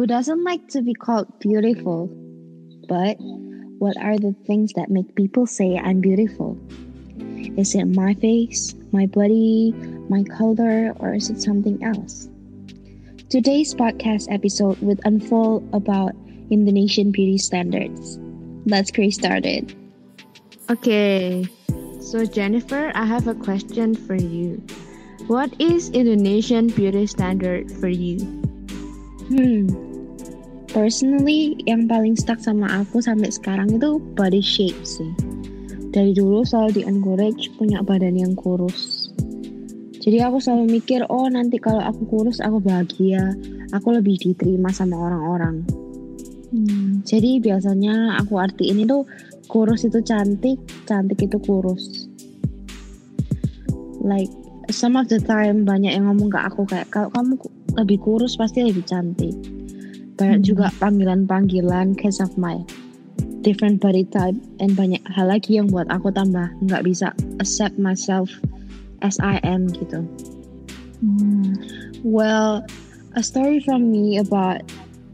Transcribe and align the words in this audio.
Who 0.00 0.06
doesn't 0.06 0.44
like 0.44 0.66
to 0.68 0.80
be 0.80 0.94
called 0.94 1.26
beautiful? 1.40 2.06
But 2.88 3.16
what 3.78 3.96
are 3.98 4.16
the 4.18 4.34
things 4.46 4.72
that 4.72 4.88
make 4.88 5.14
people 5.14 5.46
say 5.46 5.76
I'm 5.76 6.00
beautiful? 6.00 6.58
Is 7.56 7.74
it 7.74 7.84
my 7.84 8.14
face, 8.14 8.74
my 8.92 9.06
body, 9.06 9.72
my 10.08 10.22
color, 10.24 10.94
or 11.00 11.14
is 11.14 11.28
it 11.28 11.42
something 11.42 11.84
else? 11.84 12.28
Today's 13.28 13.74
podcast 13.74 14.32
episode 14.32 14.78
will 14.80 14.98
unfold 15.04 15.68
about 15.72 16.12
Indonesian 16.50 17.12
beauty 17.12 17.38
standards. 17.38 18.18
Let's 18.66 18.90
get 18.90 19.12
started. 19.12 19.79
Okay, 20.70 21.50
so 21.98 22.22
Jennifer, 22.22 22.94
I 22.94 23.02
have 23.02 23.26
a 23.26 23.34
question 23.34 23.98
for 23.98 24.14
you. 24.14 24.62
What 25.26 25.50
is 25.58 25.90
Indonesian 25.90 26.70
beauty 26.70 27.10
standard 27.10 27.66
for 27.82 27.90
you? 27.90 28.22
Hmm, 29.26 29.66
personally 30.70 31.58
yang 31.66 31.90
paling 31.90 32.14
stuck 32.14 32.38
sama 32.38 32.86
aku 32.86 33.02
sampai 33.02 33.34
sekarang 33.34 33.82
itu 33.82 33.98
body 34.14 34.38
shape 34.38 34.78
sih. 34.86 35.10
Dari 35.90 36.14
dulu 36.14 36.46
selalu 36.46 36.70
di 36.78 36.82
encourage 36.86 37.50
punya 37.58 37.82
badan 37.82 38.14
yang 38.14 38.38
kurus 38.38 39.10
jadi 40.00 40.24
aku 40.24 40.40
selalu 40.40 40.80
mikir, 40.80 41.04
oh 41.12 41.28
nanti 41.28 41.60
kalau 41.60 41.84
aku 41.84 42.08
kurus 42.08 42.40
aku 42.40 42.56
bahagia, 42.56 43.36
aku 43.68 43.92
lebih 43.92 44.16
diterima 44.16 44.72
sama 44.72 44.96
orang-orang. 44.96 45.60
Hmm, 46.50 47.04
jadi 47.04 47.36
biasanya 47.36 48.16
aku 48.16 48.40
artiin 48.40 48.80
itu 48.80 49.04
kurus 49.50 49.82
itu 49.82 49.98
cantik, 50.06 50.62
cantik 50.86 51.26
itu 51.26 51.36
kurus. 51.42 52.06
Like 53.98 54.30
some 54.70 54.94
of 54.94 55.10
the 55.10 55.18
time 55.18 55.66
banyak 55.66 55.90
yang 55.90 56.06
ngomong 56.06 56.30
ke 56.30 56.38
aku 56.38 56.62
kayak 56.70 56.88
kalau 56.94 57.10
kamu 57.10 57.34
lebih 57.74 57.98
kurus 57.98 58.38
pasti 58.38 58.62
lebih 58.62 58.86
cantik. 58.86 59.34
Banyak 60.14 60.40
hmm. 60.40 60.46
juga 60.46 60.70
panggilan-panggilan 60.78 61.98
case 61.98 62.22
of 62.22 62.30
my 62.38 62.62
different 63.42 63.82
body 63.82 64.06
type 64.06 64.36
and 64.62 64.78
banyak 64.78 65.00
hal 65.10 65.26
lagi 65.26 65.58
yang 65.58 65.66
buat 65.66 65.88
aku 65.90 66.12
tambah 66.14 66.46
nggak 66.62 66.84
bisa 66.86 67.10
accept 67.42 67.74
myself 67.76 68.30
as 69.02 69.18
I 69.18 69.42
am 69.42 69.66
gitu. 69.66 70.06
Hmm. 71.02 71.58
Well, 72.06 72.62
a 73.16 73.22
story 73.24 73.60
from 73.64 73.90
me 73.90 74.20
about 74.20 74.62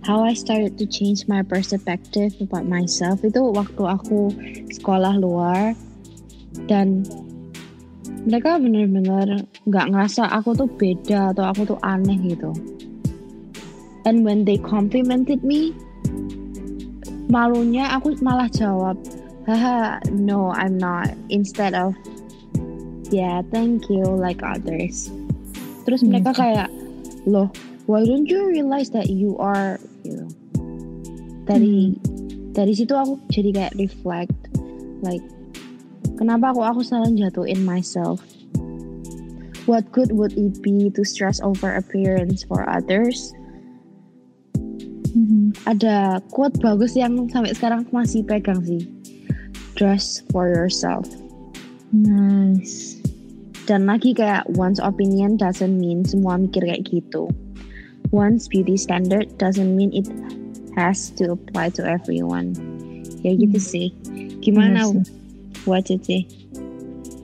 how 0.07 0.23
I 0.23 0.39
started 0.39 0.79
to 0.79 0.87
change 0.87 1.27
my 1.27 1.43
perspective 1.43 2.39
about 2.39 2.71
myself 2.71 3.27
itu 3.27 3.43
waktu 3.51 3.83
aku 3.83 4.31
sekolah 4.71 5.19
luar 5.19 5.75
dan 6.71 7.03
mereka 8.23 8.63
bener-bener 8.63 9.43
nggak 9.67 9.87
ngerasa 9.91 10.31
aku 10.31 10.55
tuh 10.55 10.71
beda 10.71 11.35
atau 11.35 11.45
aku 11.51 11.75
tuh 11.75 11.79
aneh 11.83 12.17
gitu. 12.23 12.55
And 14.07 14.23
when 14.23 14.47
they 14.47 14.63
complimented 14.63 15.43
me, 15.43 15.75
malunya 17.27 17.91
aku 17.91 18.15
malah 18.23 18.47
jawab, 18.47 18.95
haha, 19.51 19.99
no, 20.15 20.55
I'm 20.55 20.79
not. 20.79 21.11
Instead 21.27 21.75
of 21.75 21.99
yeah 23.11 23.43
thank 23.55 23.87
you 23.89 24.03
like 24.03 24.43
others 24.43 25.11
terus 25.87 26.03
hmm. 26.03 26.15
mereka 26.15 26.35
kayak 26.35 26.69
loh 27.27 27.51
why 27.87 28.03
don't 28.03 28.27
you 28.27 28.51
realize 28.51 28.91
that 28.91 29.07
you 29.11 29.39
are 29.39 29.79
dari 31.47 31.95
hmm. 31.95 32.53
dari 32.53 32.73
situ 32.75 32.93
aku 32.93 33.23
jadi 33.31 33.51
kayak 33.55 33.75
reflect 33.79 34.35
like 35.01 35.23
kenapa 36.19 36.53
aku 36.53 36.61
aku 36.67 36.81
selalu 36.83 37.23
jatuhin 37.23 37.63
myself 37.63 38.21
what 39.71 39.87
good 39.95 40.11
would 40.13 40.35
it 40.35 40.59
be 40.61 40.91
to 40.91 41.07
stress 41.07 41.39
over 41.41 41.79
appearance 41.79 42.43
for 42.43 42.67
others 42.67 43.33
hmm. 45.15 45.55
ada 45.71 46.19
quote 46.35 46.59
bagus 46.59 46.99
yang 46.99 47.31
sampai 47.31 47.55
sekarang 47.55 47.87
masih 47.95 48.27
pegang 48.27 48.61
sih 48.67 48.85
dress 49.79 50.21
for 50.35 50.51
yourself 50.51 51.07
nice 51.95 52.99
dan 53.67 53.83
lagi 53.91 54.15
kayak 54.15 54.47
one's 54.55 54.79
opinion 54.79 55.35
doesn't 55.35 55.75
mean 55.75 56.07
semua 56.07 56.39
mikir 56.39 56.63
kayak 56.63 56.87
gitu. 56.87 57.27
One's 58.15 58.47
beauty 58.47 58.79
standard 58.79 59.27
doesn't 59.43 59.75
mean 59.75 59.91
it 59.91 60.07
has 60.77 61.11
to 61.17 61.33
apply 61.33 61.73
to 61.75 61.83
everyone. 61.83 62.55
Ya 63.25 63.33
gitu 63.35 63.59
hmm. 63.59 63.69
sih. 63.73 63.89
Gimana 64.45 64.87
sih. 64.87 65.03
buat 65.67 65.83
Cici? 65.89 66.29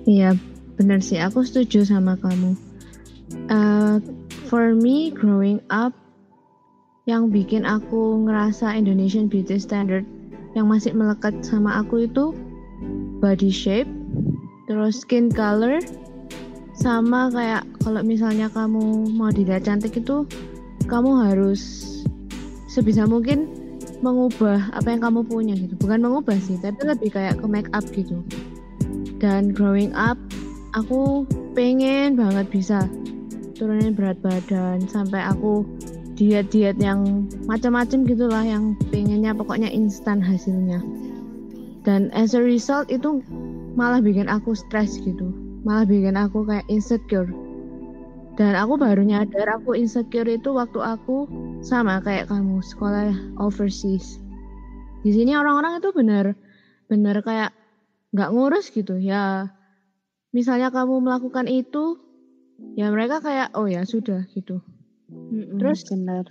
Iya, 0.09 0.35
benar 0.75 0.99
sih. 0.99 1.23
Aku 1.23 1.47
setuju 1.47 1.87
sama 1.87 2.19
kamu. 2.19 2.59
Uh, 3.47 4.03
for 4.51 4.75
me, 4.75 5.15
growing 5.15 5.63
up, 5.71 5.95
yang 7.07 7.31
bikin 7.31 7.63
aku 7.63 8.27
ngerasa 8.27 8.75
Indonesian 8.75 9.31
beauty 9.31 9.59
standard 9.59 10.03
yang 10.59 10.67
masih 10.67 10.95
melekat 10.95 11.35
sama 11.47 11.79
aku 11.81 12.07
itu 12.11 12.35
body 13.23 13.51
shape, 13.51 13.89
terus 14.67 15.03
skin 15.07 15.31
color, 15.31 15.79
sama 16.79 17.31
kayak 17.31 17.63
kalau 17.83 18.03
misalnya 18.03 18.51
kamu 18.51 19.07
mau 19.15 19.31
dilihat 19.31 19.67
cantik 19.67 19.97
itu 19.97 20.27
kamu 20.91 21.31
harus 21.31 21.92
sebisa 22.73 23.05
mungkin 23.05 23.53
mengubah 24.01 24.73
apa 24.73 24.89
yang 24.89 25.05
kamu 25.05 25.21
punya 25.29 25.53
gitu. 25.53 25.77
Bukan 25.77 26.01
mengubah 26.01 26.41
sih 26.41 26.57
tapi 26.57 26.81
lebih 26.89 27.13
kayak 27.13 27.37
ke 27.37 27.45
make 27.45 27.69
up 27.77 27.85
gitu. 27.93 28.25
Dan 29.21 29.53
growing 29.53 29.93
up 29.93 30.17
aku 30.73 31.29
pengen 31.53 32.17
banget 32.17 32.49
bisa 32.49 32.89
turunin 33.53 33.93
berat 33.93 34.17
badan 34.25 34.81
sampai 34.89 35.21
aku 35.21 35.69
diet-diet 36.17 36.81
yang 36.81 37.29
macam-macam 37.45 38.09
gitulah 38.09 38.41
yang 38.41 38.73
pengennya 38.89 39.37
pokoknya 39.37 39.69
instan 39.69 40.25
hasilnya. 40.25 40.81
Dan 41.85 42.09
as 42.17 42.33
a 42.33 42.41
result 42.41 42.89
itu 42.89 43.21
malah 43.77 44.01
bikin 44.01 44.33
aku 44.33 44.57
stres 44.57 44.97
gitu. 45.05 45.29
Malah 45.63 45.87
bikin 45.87 46.19
aku 46.19 46.43
kayak 46.49 46.67
insecure 46.67 47.29
dan 48.39 48.57
aku 48.57 48.81
baru 48.81 49.03
nyadar 49.05 49.61
aku 49.61 49.77
insecure 49.77 50.29
itu 50.29 50.51
waktu 50.57 50.81
aku 50.81 51.29
sama 51.61 52.01
kayak 52.01 52.33
kamu 52.33 52.65
sekolah 52.65 53.13
overseas. 53.39 54.19
Di 55.03 55.11
sini 55.13 55.37
orang-orang 55.37 55.83
itu 55.83 55.91
benar 55.93 56.33
benar 56.89 57.21
kayak 57.21 57.53
nggak 58.13 58.33
ngurus 58.33 58.73
gitu. 58.73 58.97
Ya 58.97 59.53
misalnya 60.33 60.73
kamu 60.73 61.05
melakukan 61.05 61.49
itu 61.49 62.01
ya 62.79 62.89
mereka 62.89 63.21
kayak 63.21 63.53
oh 63.53 63.69
ya 63.69 63.85
sudah 63.85 64.25
gitu. 64.33 64.65
Mm 65.13 65.61
terus 65.61 65.85
benar. 65.93 66.25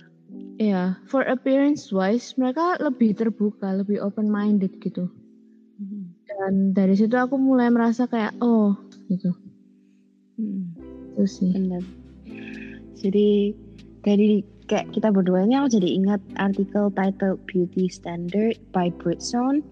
ya 0.58 0.98
for 1.06 1.22
appearance 1.22 1.94
wise 1.94 2.34
mereka 2.34 2.74
lebih 2.82 3.14
terbuka 3.14 3.70
lebih 3.72 4.02
open 4.02 4.26
minded 4.26 4.74
gitu 4.82 5.06
dan 6.26 6.74
dari 6.74 6.94
situ 6.98 7.14
aku 7.14 7.38
mulai 7.38 7.68
merasa 7.70 8.08
kayak 8.08 8.34
oh 8.42 8.74
gitu. 9.06 9.30
Hmm. 10.40 10.71
Itu 11.12 11.24
sih. 11.28 11.52
Benar 11.52 11.84
jadi 13.02 13.50
dari 14.06 14.46
kayak 14.70 14.94
kita 14.94 15.10
berdua 15.10 15.44
ini 15.44 15.58
aku 15.58 15.82
jadi 15.82 15.88
ingat 15.98 16.20
artikel 16.38 16.88
title 16.94 17.34
Beauty 17.50 17.90
Standard 17.90 18.56
by 18.70 18.94
Bridgestone 19.02 19.66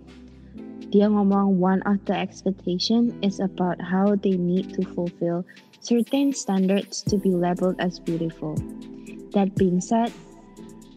dia 0.91 1.07
ngomong 1.07 1.63
one 1.63 1.79
of 1.87 2.03
the 2.11 2.17
expectation 2.19 3.15
is 3.23 3.39
about 3.39 3.79
how 3.79 4.19
they 4.19 4.35
need 4.35 4.75
to 4.75 4.83
fulfill 4.83 5.47
certain 5.79 6.35
standards 6.35 6.99
to 7.07 7.15
be 7.15 7.31
labeled 7.31 7.79
as 7.79 8.03
beautiful. 8.03 8.59
That 9.31 9.55
being 9.55 9.79
said, 9.79 10.11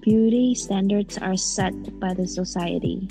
beauty 0.02 0.58
standards 0.58 1.22
are 1.22 1.38
set 1.38 1.78
by 2.02 2.18
the 2.18 2.25
society. 2.25 3.06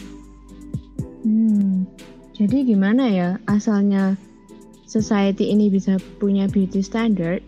Hmm, 1.23 1.87
jadi 2.35 2.67
gimana 2.67 3.07
ya? 3.07 3.31
Asalnya 3.47 4.19
society 4.93 5.49
ini 5.49 5.73
bisa 5.73 5.97
punya 6.21 6.45
beauty 6.53 6.85
standard, 6.85 7.41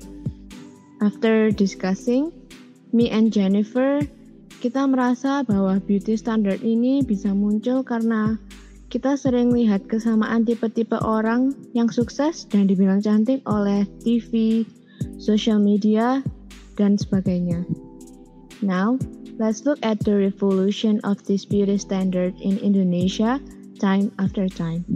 after 1.05 1.53
discussing, 1.53 2.33
me 2.97 3.13
and 3.13 3.29
Jennifer, 3.29 4.01
kita 4.65 4.89
merasa 4.89 5.45
bahwa 5.45 5.77
beauty 5.85 6.17
standard 6.17 6.65
ini 6.65 7.05
bisa 7.05 7.37
muncul 7.37 7.85
karena 7.85 8.41
kita 8.89 9.13
sering 9.21 9.53
lihat 9.53 9.85
kesamaan 9.93 10.49
tipe-tipe 10.49 10.97
orang 11.05 11.53
yang 11.77 11.93
sukses 11.93 12.49
dan 12.49 12.65
dibilang 12.65 13.05
cantik 13.05 13.45
oleh 13.45 13.85
TV, 14.01 14.65
social 15.21 15.61
media, 15.61 16.25
dan 16.81 16.97
sebagainya. 16.97 17.69
Now, 18.65 18.97
let's 19.37 19.69
look 19.69 19.83
at 19.85 20.01
the 20.01 20.17
revolution 20.17 21.03
of 21.05 21.21
this 21.29 21.45
beauty 21.45 21.77
standard 21.77 22.33
in 22.41 22.57
Indonesia 22.65 23.37
time 23.77 24.09
after 24.17 24.49
time. 24.49 24.89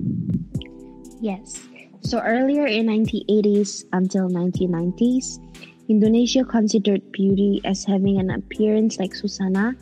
Yes. 1.21 1.69
So 2.09 2.25
earlier 2.25 2.65
in 2.65 2.89
1980s 2.89 3.85
until 3.93 4.33
1990s, 4.33 5.45
Indonesia 5.93 6.41
considered 6.41 7.05
beauty 7.13 7.61
as 7.69 7.85
having 7.85 8.17
an 8.17 8.33
appearance 8.33 8.97
like 8.97 9.13
Susana, 9.13 9.77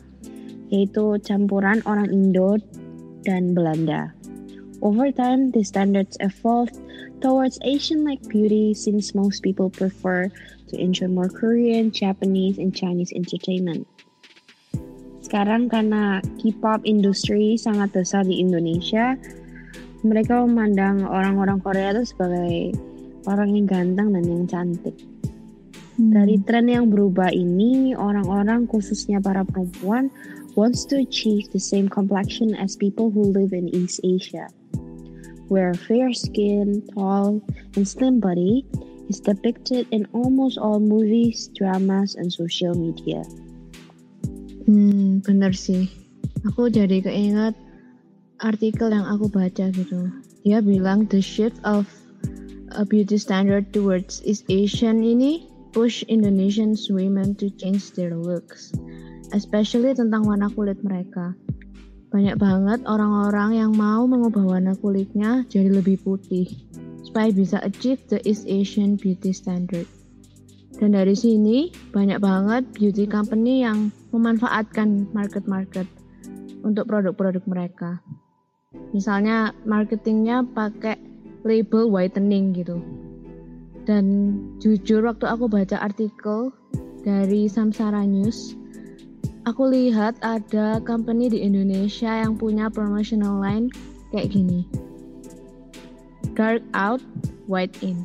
yaitu 0.67 1.23
campuran 1.23 1.79
orang 1.87 2.11
Indo 2.11 2.59
dan 3.23 3.55
Belanda. 3.55 4.11
Over 4.83 5.07
time, 5.15 5.55
the 5.55 5.63
standards 5.63 6.19
evolved 6.19 6.75
towards 7.23 7.63
Asian 7.63 8.03
like 8.03 8.19
beauty 8.27 8.75
since 8.75 9.15
most 9.15 9.39
people 9.39 9.71
prefer 9.71 10.27
to 10.67 10.75
enjoy 10.75 11.07
more 11.07 11.31
Korean, 11.31 11.95
Japanese, 11.95 12.59
and 12.59 12.75
Chinese 12.75 13.15
entertainment. 13.15 13.87
Sekarang 15.23 15.71
karena 15.71 16.19
K-pop 16.43 16.83
industri 16.83 17.55
sangat 17.55 17.95
besar 17.95 18.27
di 18.27 18.43
Indonesia, 18.43 19.15
mereka 20.01 20.43
memandang 20.45 21.05
orang-orang 21.05 21.61
Korea 21.61 21.93
itu 21.97 22.13
sebagai 22.13 22.75
orang 23.25 23.53
yang 23.53 23.65
ganteng 23.65 24.13
dan 24.13 24.23
yang 24.25 24.45
cantik. 24.45 24.97
Hmm. 25.97 26.13
Dari 26.13 26.37
tren 26.45 26.69
yang 26.69 26.93
berubah 26.93 27.33
ini, 27.33 27.97
orang-orang 27.97 28.69
khususnya 28.69 29.17
para 29.17 29.41
perempuan 29.41 30.13
wants 30.53 30.85
to 30.85 30.97
achieve 31.01 31.49
the 31.53 31.61
same 31.61 31.89
complexion 31.89 32.53
as 32.57 32.77
people 32.77 33.09
who 33.09 33.29
live 33.33 33.53
in 33.53 33.69
East 33.73 34.01
Asia 34.05 34.49
where 35.47 35.73
fair 35.73 36.13
skin, 36.13 36.83
tall, 36.93 37.41
and 37.75 37.87
slim 37.87 38.19
body 38.19 38.65
is 39.09 39.19
depicted 39.19 39.87
in 39.91 40.07
almost 40.13 40.57
all 40.57 40.79
movies, 40.79 41.49
dramas, 41.55 42.15
and 42.15 42.31
social 42.31 42.75
media. 42.75 43.23
Hmm, 44.67 45.23
bener 45.23 45.55
sih. 45.55 45.87
Aku 46.51 46.67
jadi 46.67 46.99
keinget 46.99 47.55
artikel 48.41 48.93
yang 48.93 49.05
aku 49.09 49.29
baca 49.29 49.69
gitu. 49.73 50.13
Dia 50.45 50.61
bilang 50.61 51.09
the 51.09 51.21
shift 51.21 51.57
of 51.65 51.89
a 52.77 52.85
beauty 52.85 53.17
standard 53.17 53.73
towards 53.73 54.21
East 54.23 54.45
Asian 54.51 55.01
ini 55.01 55.49
push 55.73 56.05
Indonesian 56.05 56.77
women 56.93 57.33
to 57.37 57.49
change 57.57 57.93
their 57.97 58.13
looks, 58.13 58.73
especially 59.33 59.93
tentang 59.97 60.25
warna 60.25 60.49
kulit 60.53 60.79
mereka. 60.85 61.33
Banyak 62.07 62.39
banget 62.39 62.79
orang-orang 62.87 63.59
yang 63.59 63.71
mau 63.75 64.07
mengubah 64.07 64.57
warna 64.57 64.73
kulitnya 64.79 65.43
jadi 65.51 65.69
lebih 65.69 65.99
putih 66.01 66.47
supaya 67.03 67.33
bisa 67.35 67.59
achieve 67.65 67.99
the 68.07 68.23
East 68.23 68.47
Asian 68.47 68.95
beauty 68.95 69.35
standard. 69.35 69.85
Dan 70.77 70.93
dari 70.93 71.17
sini 71.17 71.73
banyak 71.89 72.21
banget 72.21 72.69
beauty 72.77 73.09
company 73.09 73.65
yang 73.65 73.89
memanfaatkan 74.13 75.09
market-market 75.09 75.89
untuk 76.61 76.85
produk-produk 76.85 77.43
mereka. 77.49 77.91
Misalnya 78.95 79.51
marketingnya 79.67 80.47
pakai 80.55 80.95
label 81.43 81.91
whitening 81.91 82.55
gitu. 82.55 82.79
Dan 83.87 84.35
jujur 84.59 85.07
waktu 85.07 85.27
aku 85.27 85.47
baca 85.47 85.79
artikel 85.79 86.51
dari 87.07 87.47
Samsara 87.47 88.03
News, 88.03 88.55
aku 89.47 89.71
lihat 89.71 90.19
ada 90.19 90.83
company 90.83 91.31
di 91.31 91.39
Indonesia 91.39 92.11
yang 92.11 92.35
punya 92.35 92.67
promotional 92.67 93.39
line 93.39 93.71
kayak 94.11 94.35
gini. 94.35 94.67
Dark 96.35 96.61
out, 96.75 96.99
white 97.47 97.79
in. 97.79 98.03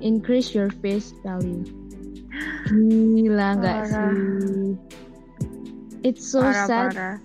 Increase 0.00 0.56
your 0.56 0.72
face 0.80 1.12
value. 1.20 1.62
Gila 2.72 3.60
nggak 3.60 3.80
sih? 3.92 4.16
It's 6.04 6.24
so 6.24 6.40
parah, 6.40 6.66
sad 6.68 6.90
parah. 6.92 7.16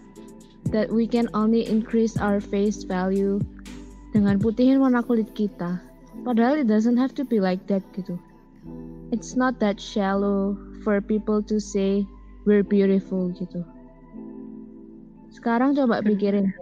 That 0.71 0.91
we 0.91 1.07
can 1.07 1.29
only 1.33 1.65
increase 1.65 2.17
our 2.17 2.39
face 2.39 2.85
value 2.85 3.41
dengan 4.13 4.37
putihin 4.41 4.81
warna 4.81 5.01
kulit 5.05 5.29
kita. 5.33 5.81
Padahal 6.25 6.61
it 6.61 6.67
doesn't 6.67 6.97
have 6.97 7.13
to 7.15 7.23
be 7.25 7.39
like 7.41 7.65
that 7.69 7.81
gitu. 7.93 8.17
It's 9.09 9.33
not 9.33 9.57
that 9.61 9.81
shallow 9.81 10.57
for 10.85 11.01
people 11.01 11.41
to 11.49 11.57
say 11.57 12.05
we're 12.45 12.65
beautiful 12.65 13.33
gitu. 13.33 13.65
Sekarang 15.33 15.77
coba 15.77 16.01
pikirin, 16.01 16.53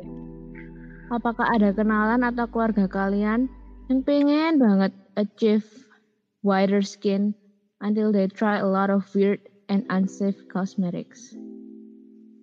apakah 1.11 1.47
ada 1.55 1.71
kenalan 1.71 2.23
atau 2.23 2.45
keluarga 2.51 2.85
kalian 2.87 3.47
yang 3.87 4.03
pengen 4.03 4.59
banget 4.59 4.91
achieve 5.15 5.67
whiter 6.43 6.83
skin 6.83 7.33
until 7.79 8.11
they 8.11 8.27
try 8.27 8.59
a 8.59 8.67
lot 8.67 8.91
of 8.91 9.07
weird 9.15 9.39
and 9.71 9.87
unsafe 9.89 10.37
cosmetics? 10.51 11.35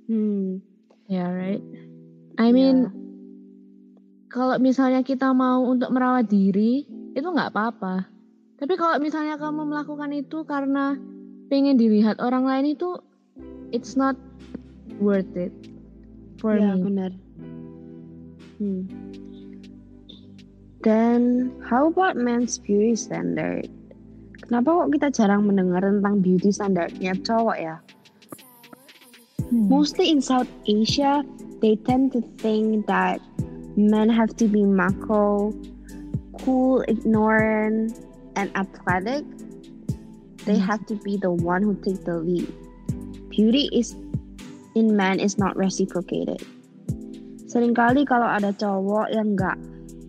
Hmm, 0.09 0.61
yeah 1.09 1.29
right. 1.29 1.63
I 2.39 2.51
mean, 2.51 2.91
yeah. 2.91 2.93
kalau 4.33 4.59
misalnya 4.59 5.07
kita 5.07 5.31
mau 5.31 5.63
untuk 5.63 5.95
merawat 5.95 6.27
diri, 6.27 6.83
itu 7.15 7.29
nggak 7.29 7.55
apa-apa. 7.55 8.11
Tapi 8.59 8.75
kalau 8.75 8.99
misalnya 8.99 9.39
kamu 9.39 9.67
melakukan 9.71 10.11
itu 10.11 10.43
karena 10.43 10.99
pengen 11.53 11.79
dilihat 11.79 12.19
orang 12.19 12.49
lain 12.49 12.75
itu 12.75 12.99
it's 13.71 13.95
not 13.95 14.19
worth 14.99 15.31
it 15.39 15.53
for 16.41 16.59
ya, 16.59 16.75
me. 16.75 16.83
benar. 16.83 17.13
Hmm. 18.59 18.83
Then 20.85 21.53
how 21.65 21.89
about 21.89 22.19
men's 22.19 22.57
beauty 22.59 22.99
standard? 22.99 23.71
Kenapa 24.45 24.85
kok 24.85 24.91
kita 24.93 25.09
jarang 25.09 25.49
mendengar 25.49 25.81
tentang 25.81 26.21
beauty 26.21 26.53
standardnya 26.53 27.17
cowok 27.25 27.57
ya? 27.57 27.77
Hmm. 29.55 29.71
Mostly 29.71 30.11
in 30.11 30.19
South 30.19 30.51
Asia, 30.67 31.23
they 31.63 31.79
tend 31.87 32.11
to 32.19 32.21
think 32.43 32.91
that 32.91 33.23
men 33.79 34.11
have 34.11 34.35
to 34.43 34.51
be 34.51 34.67
macho, 34.67 35.55
cool, 36.43 36.83
ignorant, 36.91 37.95
and 38.35 38.51
athletic. 38.59 39.23
They 40.43 40.59
hmm. 40.59 40.67
have 40.67 40.83
to 40.91 40.99
be 41.07 41.15
the 41.17 41.31
one 41.31 41.63
who 41.63 41.79
take 41.87 42.03
the 42.03 42.19
lead. 42.19 42.51
beauty 43.35 43.69
is 43.73 43.97
in 44.75 44.95
men 44.97 45.19
is 45.19 45.39
not 45.39 45.59
reciprocated. 45.59 46.39
Seringkali 47.51 48.07
kalau 48.07 48.31
ada 48.31 48.55
cowok 48.55 49.11
yang 49.11 49.35
nggak 49.35 49.59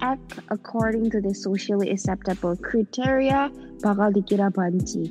act 0.01 0.42
according 0.53 1.09
to 1.09 1.21
the 1.21 1.33
socially 1.33 1.89
acceptable 1.89 2.53
criteria, 2.62 3.50
bakal 3.81 4.13
dikira 4.13 4.53
banci. 4.53 5.09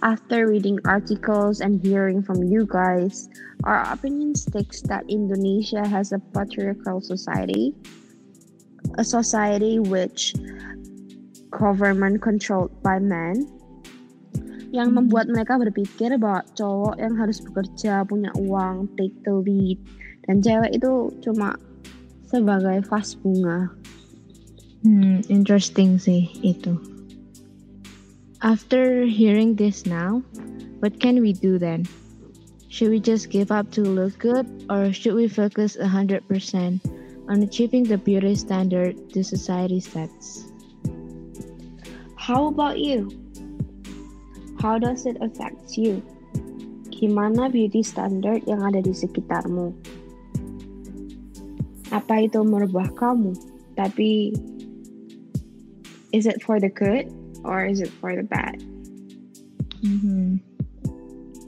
After 0.00 0.48
reading 0.48 0.80
articles 0.88 1.60
and 1.60 1.76
hearing 1.84 2.24
from 2.24 2.40
you 2.48 2.64
guys, 2.64 3.28
our 3.68 3.84
opinion 3.92 4.32
sticks 4.32 4.80
that 4.88 5.04
Indonesia 5.12 5.84
has 5.84 6.16
a 6.16 6.18
patriarchal 6.32 7.04
society, 7.04 7.76
a 8.96 9.04
society 9.04 9.76
which 9.76 10.32
government 11.52 12.24
controlled 12.24 12.72
by 12.80 12.96
men, 12.96 13.44
yang 14.72 14.96
hmm. 14.96 15.04
membuat 15.04 15.28
mereka 15.28 15.60
berpikir 15.60 16.16
bahwa 16.16 16.48
cowok 16.56 16.96
yang 16.96 17.14
harus 17.20 17.44
bekerja, 17.44 18.06
punya 18.08 18.32
uang, 18.40 18.88
take 18.96 19.14
the 19.28 19.34
lead, 19.36 19.76
dan 20.24 20.40
cewek 20.40 20.80
itu 20.80 21.12
cuma 21.20 21.60
sebagai 22.24 22.80
vas 22.88 23.18
bunga. 23.20 23.68
Hmm, 24.80 25.20
interesting 25.28 26.00
sih 26.00 26.32
itu. 26.40 26.72
After 28.40 29.04
hearing 29.04 29.52
this 29.52 29.84
now, 29.84 30.24
what 30.80 30.96
can 30.96 31.20
we 31.20 31.36
do 31.36 31.60
then? 31.60 31.84
Should 32.72 32.88
we 32.88 32.96
just 32.96 33.28
give 33.28 33.52
up 33.52 33.68
to 33.76 33.84
look 33.84 34.16
good 34.16 34.48
or 34.72 34.96
should 34.96 35.12
we 35.12 35.28
focus 35.28 35.76
100% 35.76 36.24
on 37.28 37.42
achieving 37.44 37.84
the 37.84 38.00
beauty 38.00 38.32
standard 38.40 38.96
the 39.12 39.20
society 39.20 39.76
sets? 39.76 40.48
How 42.16 42.48
about 42.48 42.80
you? 42.80 43.12
How 44.56 44.80
does 44.80 45.04
it 45.04 45.20
affect 45.20 45.76
you? 45.76 46.00
Gimana 46.88 47.52
beauty 47.52 47.84
standard 47.84 48.48
yang 48.48 48.64
ada 48.64 48.80
di 48.80 48.96
sekitarmu? 48.96 49.76
Apa 51.92 52.24
itu 52.24 52.40
merubah 52.40 52.88
kamu? 52.96 53.36
Tapi 53.76 54.32
is 56.16 56.24
it 56.24 56.40
for 56.40 56.56
the 56.56 56.72
good 56.72 57.19
or 57.44 57.64
is 57.64 57.80
it 57.80 57.88
for 57.88 58.14
the 58.14 58.22
bad? 58.22 58.60
Mm-hmm. 59.82 60.36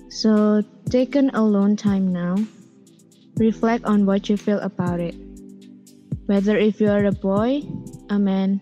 So 0.08 0.62
take 0.88 1.14
an 1.14 1.30
alone 1.30 1.76
time 1.76 2.12
now. 2.12 2.37
Reflect 3.37 3.84
on 3.84 4.06
what 4.06 4.28
you 4.28 4.37
feel 4.37 4.61
about 4.61 5.00
it. 5.00 5.14
Whether 6.26 6.56
if 6.56 6.80
you 6.80 6.88
are 6.88 7.04
a 7.04 7.12
boy, 7.12 7.62
a 8.11 8.18
man, 8.18 8.61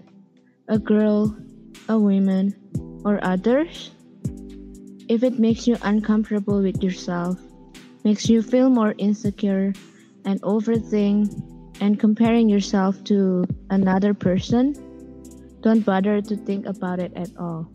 a 0.68 0.78
girl, 0.78 1.36
a 1.88 1.98
woman, 1.98 2.54
or 3.04 3.18
others, 3.22 3.90
if 5.08 5.22
it 5.22 5.38
makes 5.38 5.66
you 5.66 5.76
uncomfortable 5.82 6.62
with 6.62 6.82
yourself, 6.82 7.38
makes 8.04 8.28
you 8.28 8.42
feel 8.42 8.70
more 8.70 8.94
insecure 8.98 9.74
and 10.24 10.40
overthink 10.42 11.34
and 11.80 11.98
comparing 11.98 12.48
yourself 12.48 13.02
to 13.04 13.44
another 13.70 14.14
person, 14.14 14.74
don't 15.60 15.84
bother 15.84 16.20
to 16.20 16.36
think 16.36 16.66
about 16.66 16.98
it 16.98 17.12
at 17.16 17.28
all. 17.36 17.68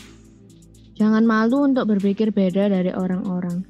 Jangan 0.96 1.27
malu 1.27 1.68
untuk 1.68 1.92
berpikir 1.92 2.32
beda 2.32 2.72
dari 2.72 2.89
orang-orang. 2.89 3.68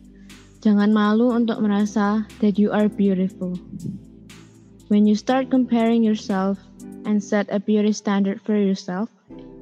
Jangan 0.62 0.94
malu 0.94 1.34
untuk 1.34 1.60
merasa 1.62 2.24
that 2.40 2.56
you 2.58 2.70
are 2.70 2.88
beautiful. 2.88 3.58
When 4.88 5.10
you 5.10 5.18
start 5.18 5.50
comparing 5.50 6.06
yourself 6.06 6.62
and 7.10 7.18
set 7.18 7.50
a 7.50 7.58
beauty 7.58 7.92
standard 7.92 8.42
for 8.46 8.54
yourself 8.54 9.10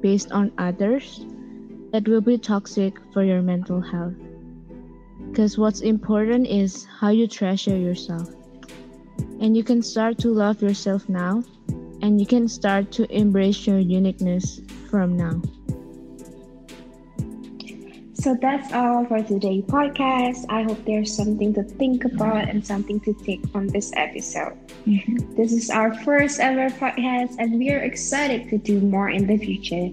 based 0.04 0.28
on 0.30 0.52
others, 0.60 1.24
that 1.96 2.04
will 2.04 2.20
be 2.20 2.36
toxic 2.36 3.00
for 3.16 3.24
your 3.24 3.40
mental 3.40 3.80
health. 3.80 4.18
Because 5.32 5.56
what's 5.56 5.80
important 5.80 6.46
is 6.46 6.84
how 6.84 7.08
you 7.10 7.24
treasure 7.26 7.76
yourself. 7.76 8.28
And 9.40 9.56
you 9.56 9.64
can 9.64 9.80
start 9.80 10.18
to 10.22 10.30
love 10.30 10.60
yourself 10.60 11.08
now 11.08 11.42
and 12.04 12.20
you 12.20 12.26
can 12.26 12.46
start 12.46 12.92
to 12.92 13.10
embrace 13.10 13.66
your 13.66 13.78
uniqueness 13.78 14.60
from 14.90 15.16
now. 15.16 15.40
So 18.12 18.36
that's 18.36 18.72
all 18.74 19.06
for 19.06 19.22
today's 19.22 19.64
podcast. 19.64 20.44
I 20.50 20.64
hope 20.64 20.84
there's 20.84 21.16
something 21.16 21.54
to 21.54 21.62
think 21.62 22.04
about 22.04 22.48
and 22.50 22.64
something 22.64 23.00
to 23.00 23.14
take 23.24 23.48
from 23.48 23.68
this 23.68 23.90
episode. 23.96 24.52
Mm-hmm. 24.84 25.34
This 25.34 25.52
is 25.52 25.70
our 25.70 25.94
first 26.04 26.40
ever 26.40 26.68
podcast, 26.76 27.36
and 27.38 27.58
we 27.58 27.72
are 27.72 27.80
excited 27.80 28.50
to 28.50 28.58
do 28.58 28.80
more 28.80 29.08
in 29.08 29.26
the 29.26 29.38
future. 29.38 29.88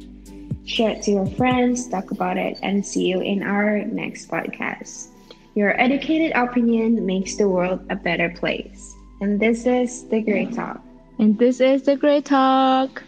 Share 0.66 0.92
it 0.92 1.04
to 1.04 1.12
your 1.12 1.28
friends, 1.40 1.88
talk 1.88 2.12
about 2.12 2.36
it, 2.36 2.60
and 2.62 2.86
see 2.86 3.08
you 3.08 3.22
in 3.22 3.42
our 3.42 3.86
next 3.86 4.28
podcast. 4.28 5.08
Your 5.56 5.80
educated 5.80 6.36
opinion 6.36 7.06
makes 7.06 7.36
the 7.36 7.48
world 7.48 7.80
a 7.90 7.96
better 7.96 8.30
place. 8.36 8.96
And 9.22 9.40
this 9.40 9.66
is 9.66 10.08
The 10.10 10.20
Great 10.22 10.52
Talk. 10.54 10.84
And 11.22 11.38
this 11.38 11.62
is 11.62 11.84
The 11.84 11.98
Great 11.98 12.26
Talk. 12.26 13.04